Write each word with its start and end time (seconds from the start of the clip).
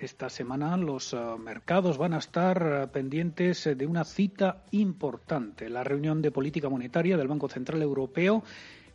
Esta 0.00 0.30
semana 0.30 0.78
los 0.78 1.12
uh, 1.12 1.36
mercados 1.36 1.98
van 1.98 2.14
a 2.14 2.18
estar 2.18 2.86
uh, 2.86 2.90
pendientes 2.90 3.68
de 3.76 3.86
una 3.86 4.04
cita 4.04 4.64
importante, 4.70 5.68
la 5.68 5.84
reunión 5.84 6.22
de 6.22 6.30
política 6.30 6.70
monetaria 6.70 7.18
del 7.18 7.28
Banco 7.28 7.50
Central 7.50 7.82
Europeo 7.82 8.42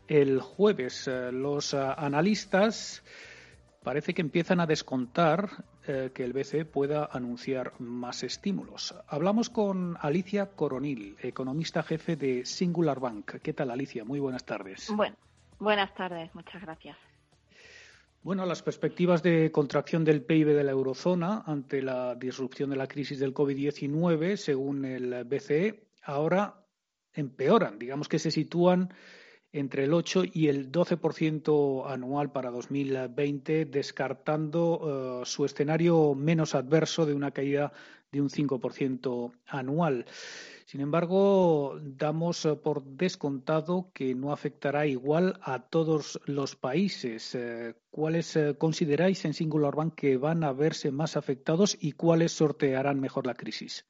el 0.07 0.39
jueves. 0.39 1.07
Los 1.31 1.73
analistas 1.73 3.03
parece 3.83 4.13
que 4.13 4.21
empiezan 4.21 4.59
a 4.59 4.67
descontar 4.67 5.65
que 5.83 6.23
el 6.23 6.31
BCE 6.31 6.65
pueda 6.65 7.09
anunciar 7.11 7.73
más 7.79 8.21
estímulos. 8.21 8.93
Hablamos 9.07 9.49
con 9.49 9.97
Alicia 9.99 10.51
Coronil, 10.51 11.17
economista 11.23 11.81
jefe 11.81 12.15
de 12.15 12.45
Singular 12.45 12.99
Bank. 12.99 13.41
¿Qué 13.41 13.53
tal, 13.53 13.71
Alicia? 13.71 14.05
Muy 14.05 14.19
buenas 14.19 14.45
tardes. 14.45 14.93
Buenas 15.57 15.93
tardes, 15.95 16.35
muchas 16.35 16.61
gracias. 16.61 16.97
Bueno, 18.25 18.47
las 18.47 18.63
perspectivas 18.63 19.21
de 19.21 19.51
contracción 19.51 20.03
del 20.03 20.23
PIB 20.23 20.47
de 20.55 20.63
la 20.63 20.71
eurozona 20.71 21.43
ante 21.45 21.83
la 21.83 22.15
disrupción 22.15 22.71
de 22.71 22.75
la 22.75 22.87
crisis 22.87 23.19
del 23.19 23.35
COVID-19, 23.35 24.35
según 24.35 24.83
el 24.83 25.25
BCE, 25.25 25.89
ahora 26.01 26.65
empeoran. 27.13 27.77
Digamos 27.77 28.09
que 28.09 28.17
se 28.17 28.31
sitúan 28.31 28.91
entre 29.55 29.85
el 29.85 29.93
8 29.93 30.23
y 30.33 30.49
el 30.49 30.69
12% 30.69 31.89
anual 31.89 32.29
para 32.31 32.51
2020, 32.51 33.63
descartando 33.65 35.21
eh, 35.23 35.25
su 35.25 35.45
escenario 35.45 36.13
menos 36.13 36.55
adverso 36.55 37.05
de 37.05 37.13
una 37.13 37.31
caída 37.31 37.71
de 38.11 38.19
un 38.19 38.29
5% 38.29 39.31
anual. 39.47 40.05
Sin 40.65 40.81
embargo, 40.81 41.79
damos 41.81 42.45
eh, 42.45 42.55
por 42.57 42.83
descontado 42.83 43.91
que 43.93 44.13
no 44.13 44.33
afectará 44.33 44.87
igual 44.87 45.39
a 45.41 45.69
todos 45.69 46.19
los 46.25 46.57
países. 46.57 47.33
Eh, 47.33 47.75
¿Cuáles 47.89 48.37
consideráis 48.57 49.23
en 49.23 49.33
Singular 49.33 49.73
Bank 49.73 49.95
que 49.95 50.17
van 50.17 50.43
a 50.43 50.51
verse 50.51 50.91
más 50.91 51.15
afectados 51.15 51.77
y 51.79 51.93
cuáles 51.93 52.33
sortearán 52.33 52.99
mejor 52.99 53.25
la 53.25 53.35
crisis? 53.35 53.85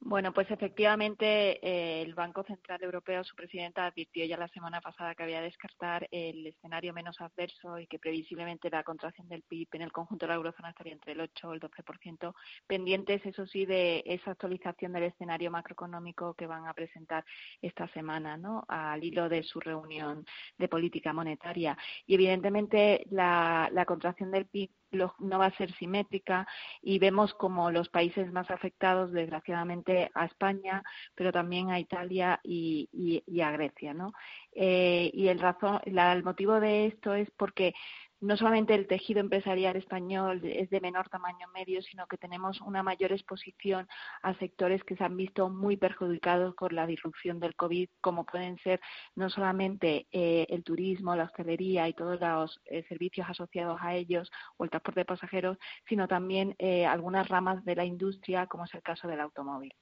Bueno, 0.00 0.32
pues 0.32 0.48
efectivamente 0.50 1.58
eh, 1.60 2.02
el 2.02 2.14
Banco 2.14 2.44
Central 2.44 2.82
Europeo, 2.82 3.24
su 3.24 3.34
presidenta, 3.34 3.84
advirtió 3.84 4.24
ya 4.24 4.36
la 4.36 4.46
semana 4.48 4.80
pasada 4.80 5.14
que 5.14 5.24
había 5.24 5.40
descartar 5.40 6.06
el 6.12 6.46
escenario 6.46 6.94
menos 6.94 7.20
adverso 7.20 7.80
y 7.80 7.88
que 7.88 7.98
previsiblemente 7.98 8.70
la 8.70 8.84
contracción 8.84 9.28
del 9.28 9.42
PIB 9.42 9.68
en 9.72 9.82
el 9.82 9.92
conjunto 9.92 10.24
de 10.24 10.30
la 10.30 10.36
eurozona 10.36 10.70
estaría 10.70 10.92
entre 10.92 11.12
el 11.12 11.20
8 11.20 11.52
y 11.52 11.54
el 11.54 11.60
12%, 11.60 12.34
pendientes, 12.66 13.26
eso 13.26 13.44
sí, 13.46 13.66
de 13.66 14.04
esa 14.06 14.30
actualización 14.30 14.92
del 14.92 15.04
escenario 15.04 15.50
macroeconómico 15.50 16.34
que 16.34 16.46
van 16.46 16.66
a 16.68 16.74
presentar 16.74 17.24
esta 17.60 17.88
semana, 17.88 18.36
¿no? 18.36 18.64
Al 18.68 19.02
hilo 19.02 19.28
de 19.28 19.42
su 19.42 19.58
reunión 19.58 20.24
de 20.58 20.68
política 20.68 21.12
monetaria. 21.12 21.76
Y 22.06 22.14
evidentemente 22.14 23.04
la, 23.10 23.68
la 23.72 23.84
contracción 23.84 24.30
del 24.30 24.46
PIB 24.46 24.70
no 24.92 25.38
va 25.38 25.46
a 25.46 25.56
ser 25.56 25.72
simétrica 25.74 26.46
y 26.80 26.98
vemos 26.98 27.34
como 27.34 27.70
los 27.70 27.88
países 27.88 28.32
más 28.32 28.50
afectados, 28.50 29.12
desgraciadamente, 29.12 29.87
a 30.14 30.24
España, 30.24 30.82
pero 31.14 31.32
también 31.32 31.70
a 31.70 31.80
Italia 31.80 32.40
y, 32.42 33.22
a 33.42 33.50
Grecia, 33.52 33.94
¿no? 33.94 34.12
Eh, 34.52 35.10
y 35.12 35.28
el 35.28 35.38
razón, 35.38 35.80
el 35.84 36.22
motivo 36.22 36.60
de 36.60 36.86
esto 36.86 37.14
es 37.14 37.30
porque 37.36 37.74
no 38.20 38.36
solamente 38.36 38.74
el 38.74 38.86
tejido 38.86 39.20
empresarial 39.20 39.76
español 39.76 40.40
es 40.44 40.70
de 40.70 40.80
menor 40.80 41.08
tamaño 41.08 41.46
medio, 41.54 41.80
sino 41.82 42.06
que 42.06 42.18
tenemos 42.18 42.60
una 42.62 42.82
mayor 42.82 43.12
exposición 43.12 43.86
a 44.22 44.34
sectores 44.34 44.82
que 44.84 44.96
se 44.96 45.04
han 45.04 45.16
visto 45.16 45.48
muy 45.48 45.76
perjudicados 45.76 46.54
por 46.54 46.72
la 46.72 46.86
disrupción 46.86 47.38
del 47.38 47.54
COVID, 47.54 47.88
como 48.00 48.26
pueden 48.26 48.58
ser 48.58 48.80
no 49.14 49.30
solamente 49.30 50.08
eh, 50.10 50.46
el 50.48 50.64
turismo, 50.64 51.14
la 51.14 51.24
hostelería 51.24 51.88
y 51.88 51.94
todos 51.94 52.20
los 52.20 52.60
eh, 52.64 52.84
servicios 52.88 53.28
asociados 53.28 53.78
a 53.80 53.94
ellos 53.94 54.30
o 54.56 54.64
el 54.64 54.70
transporte 54.70 55.00
de 55.00 55.04
pasajeros, 55.06 55.58
sino 55.88 56.08
también 56.08 56.54
eh, 56.58 56.86
algunas 56.86 57.28
ramas 57.28 57.64
de 57.64 57.76
la 57.76 57.84
industria, 57.84 58.46
como 58.46 58.64
es 58.64 58.74
el 58.74 58.82
caso 58.82 59.06
del 59.06 59.20
automóvil. 59.20 59.72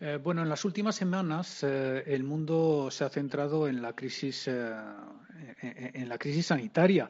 Eh, 0.00 0.18
bueno, 0.22 0.42
en 0.42 0.48
las 0.48 0.64
últimas 0.64 0.96
semanas 0.96 1.62
eh, 1.62 2.02
el 2.06 2.24
mundo 2.24 2.88
se 2.90 3.04
ha 3.04 3.08
centrado 3.08 3.68
en 3.68 3.82
la 3.82 3.94
crisis, 3.94 4.48
eh, 4.48 4.74
en 5.60 6.08
la 6.08 6.18
crisis 6.18 6.46
sanitaria 6.46 7.08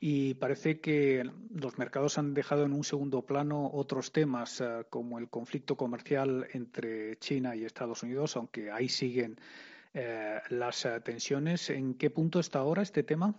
y 0.00 0.34
parece 0.34 0.80
que 0.80 1.28
los 1.54 1.78
mercados 1.78 2.18
han 2.18 2.34
dejado 2.34 2.64
en 2.64 2.72
un 2.72 2.84
segundo 2.84 3.22
plano 3.22 3.70
otros 3.72 4.12
temas 4.12 4.62
como 4.90 5.18
el 5.18 5.28
conflicto 5.28 5.76
comercial 5.76 6.46
entre 6.52 7.16
China 7.16 7.56
y 7.56 7.64
Estados 7.64 8.04
Unidos, 8.04 8.36
aunque 8.36 8.70
ahí 8.70 8.88
siguen 8.88 9.40
las 10.50 10.86
tensiones. 11.02 11.70
¿En 11.70 11.94
qué 11.94 12.10
punto 12.10 12.38
está 12.38 12.60
ahora 12.60 12.82
este 12.82 13.02
tema? 13.02 13.34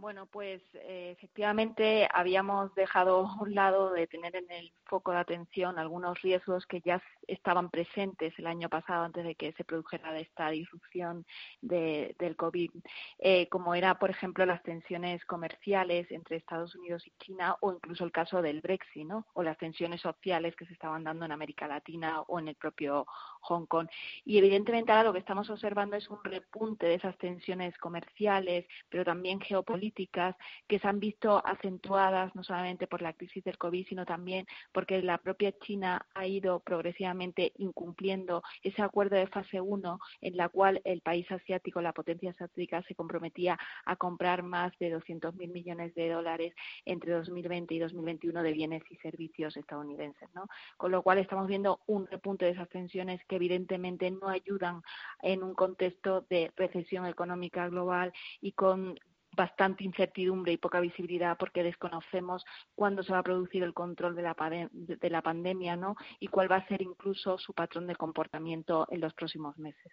Bueno, 0.00 0.26
pues 0.26 0.62
eh, 0.74 1.10
efectivamente 1.16 2.08
habíamos 2.14 2.72
dejado 2.76 3.26
a 3.26 3.42
un 3.42 3.52
lado 3.52 3.90
de 3.90 4.06
tener 4.06 4.36
en 4.36 4.48
el 4.48 4.72
foco 4.84 5.10
de 5.10 5.18
atención 5.18 5.76
algunos 5.76 6.22
riesgos 6.22 6.66
que 6.66 6.80
ya 6.80 7.02
estaban 7.26 7.68
presentes 7.68 8.32
el 8.38 8.46
año 8.46 8.68
pasado 8.68 9.04
antes 9.04 9.24
de 9.24 9.34
que 9.34 9.52
se 9.54 9.64
produjera 9.64 10.16
esta 10.20 10.50
disrupción 10.50 11.26
del 11.60 12.36
COVID, 12.36 12.70
eh, 13.18 13.48
como 13.48 13.74
era, 13.74 13.98
por 13.98 14.10
ejemplo, 14.10 14.46
las 14.46 14.62
tensiones 14.62 15.24
comerciales 15.24 16.08
entre 16.12 16.36
Estados 16.36 16.76
Unidos 16.76 17.04
y 17.04 17.12
China 17.18 17.56
o 17.60 17.72
incluso 17.72 18.04
el 18.04 18.12
caso 18.12 18.40
del 18.40 18.60
Brexit, 18.60 19.04
¿no? 19.04 19.26
O 19.34 19.42
las 19.42 19.58
tensiones 19.58 20.00
sociales 20.00 20.54
que 20.54 20.66
se 20.66 20.74
estaban 20.74 21.02
dando 21.02 21.24
en 21.24 21.32
América 21.32 21.66
Latina 21.66 22.20
o 22.20 22.38
en 22.38 22.46
el 22.46 22.54
propio 22.54 23.04
Hong 23.40 23.66
Kong. 23.66 23.88
Y 24.24 24.38
evidentemente 24.38 24.92
ahora 24.92 25.08
lo 25.08 25.12
que 25.12 25.18
estamos 25.18 25.50
observando 25.50 25.96
es 25.96 26.08
un 26.08 26.22
repunte 26.22 26.86
de 26.86 26.94
esas 26.94 27.18
tensiones 27.18 27.76
comerciales, 27.78 28.64
pero 28.88 29.04
también 29.04 29.40
geopolíticas 29.40 29.87
que 29.92 30.78
se 30.78 30.88
han 30.88 31.00
visto 31.00 31.44
acentuadas 31.44 32.34
no 32.34 32.42
solamente 32.44 32.86
por 32.86 33.02
la 33.02 33.12
crisis 33.12 33.44
del 33.44 33.58
COVID, 33.58 33.86
sino 33.86 34.04
también 34.04 34.46
porque 34.72 35.02
la 35.02 35.18
propia 35.18 35.52
China 35.58 36.06
ha 36.14 36.26
ido 36.26 36.60
progresivamente 36.60 37.52
incumpliendo 37.56 38.42
ese 38.62 38.82
acuerdo 38.82 39.16
de 39.16 39.26
fase 39.26 39.60
1 39.60 39.98
en 40.20 40.36
la 40.36 40.48
cual 40.48 40.80
el 40.84 41.00
país 41.00 41.30
asiático, 41.30 41.80
la 41.80 41.92
potencia 41.92 42.30
asiática, 42.30 42.82
se 42.82 42.94
comprometía 42.94 43.58
a 43.84 43.96
comprar 43.96 44.42
más 44.42 44.72
de 44.78 44.94
200.000 44.94 45.52
millones 45.52 45.94
de 45.94 46.10
dólares 46.10 46.54
entre 46.84 47.12
2020 47.12 47.74
y 47.74 47.78
2021 47.78 48.42
de 48.42 48.52
bienes 48.52 48.82
y 48.90 48.96
servicios 48.96 49.56
estadounidenses. 49.56 50.28
¿no? 50.34 50.46
Con 50.76 50.92
lo 50.92 51.02
cual 51.02 51.18
estamos 51.18 51.46
viendo 51.46 51.80
un 51.86 52.06
repunte 52.06 52.44
de 52.44 52.52
esas 52.52 52.68
tensiones 52.68 53.24
que 53.26 53.36
evidentemente 53.36 54.10
no 54.10 54.28
ayudan 54.28 54.82
en 55.22 55.42
un 55.42 55.54
contexto 55.54 56.26
de 56.28 56.52
recesión 56.56 57.06
económica 57.06 57.68
global 57.68 58.12
y 58.40 58.52
con 58.52 58.98
bastante 59.38 59.84
incertidumbre 59.84 60.52
y 60.52 60.58
poca 60.58 60.80
visibilidad 60.80 61.38
porque 61.38 61.62
desconocemos 61.62 62.44
cuándo 62.74 63.02
se 63.02 63.12
va 63.12 63.20
a 63.20 63.22
producir 63.22 63.62
el 63.62 63.72
control 63.72 64.14
de 64.16 64.22
la, 64.22 64.36
de 64.72 65.10
la 65.10 65.22
pandemia 65.22 65.76
¿no? 65.76 65.94
y 66.18 66.26
cuál 66.26 66.50
va 66.50 66.56
a 66.56 66.68
ser 66.68 66.82
incluso 66.82 67.38
su 67.38 67.54
patrón 67.54 67.86
de 67.86 67.96
comportamiento 67.96 68.86
en 68.90 69.00
los 69.00 69.14
próximos 69.14 69.56
meses. 69.56 69.92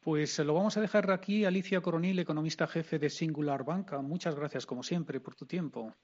Pues 0.00 0.38
lo 0.38 0.54
vamos 0.54 0.76
a 0.76 0.80
dejar 0.80 1.10
aquí. 1.10 1.44
Alicia 1.44 1.80
Coronil, 1.80 2.18
economista 2.18 2.66
jefe 2.66 2.98
de 2.98 3.10
Singular 3.10 3.64
Banca. 3.64 4.00
Muchas 4.00 4.34
gracias, 4.34 4.66
como 4.66 4.82
siempre, 4.82 5.20
por 5.20 5.34
tu 5.34 5.46
tiempo. 5.46 5.94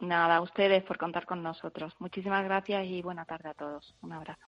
Nada, 0.00 0.36
a 0.36 0.40
ustedes 0.40 0.82
por 0.84 0.96
contar 0.96 1.26
con 1.26 1.42
nosotros. 1.42 1.94
Muchísimas 1.98 2.44
gracias 2.44 2.86
y 2.86 3.02
buena 3.02 3.24
tarde 3.24 3.50
a 3.50 3.54
todos. 3.54 3.94
Un 4.00 4.12
abrazo. 4.12 4.49